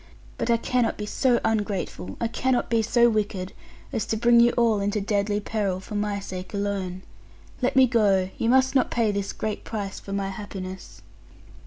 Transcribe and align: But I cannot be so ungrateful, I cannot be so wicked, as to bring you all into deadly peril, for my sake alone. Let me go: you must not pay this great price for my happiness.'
But 0.39 0.49
I 0.49 0.57
cannot 0.57 0.97
be 0.97 1.05
so 1.05 1.39
ungrateful, 1.45 2.17
I 2.19 2.27
cannot 2.27 2.71
be 2.71 2.81
so 2.81 3.07
wicked, 3.07 3.53
as 3.93 4.03
to 4.07 4.17
bring 4.17 4.39
you 4.39 4.49
all 4.53 4.79
into 4.79 4.99
deadly 4.99 5.39
peril, 5.39 5.79
for 5.79 5.93
my 5.93 6.19
sake 6.19 6.55
alone. 6.55 7.03
Let 7.61 7.75
me 7.75 7.85
go: 7.85 8.31
you 8.39 8.49
must 8.49 8.73
not 8.73 8.89
pay 8.89 9.11
this 9.11 9.31
great 9.31 9.63
price 9.63 9.99
for 9.99 10.11
my 10.11 10.29
happiness.' 10.29 11.03